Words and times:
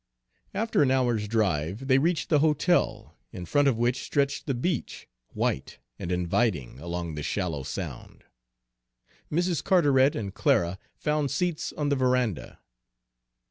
After 0.55 0.81
an 0.81 0.89
hour's 0.89 1.27
drive 1.27 1.85
they 1.85 1.99
reached 1.99 2.29
the 2.29 2.39
hotel, 2.39 3.15
in 3.31 3.45
front 3.45 3.67
of 3.67 3.77
which 3.77 4.01
stretched 4.03 4.47
the 4.47 4.55
beach, 4.55 5.07
white 5.35 5.77
and 5.99 6.11
inviting, 6.11 6.79
along 6.79 7.13
the 7.13 7.21
shallow 7.21 7.61
sound. 7.61 8.23
Mrs. 9.31 9.63
Carteret 9.63 10.15
and 10.15 10.33
Clara 10.33 10.79
found 10.95 11.29
seats 11.29 11.71
on 11.73 11.89
the 11.89 11.95
veranda. 11.95 12.57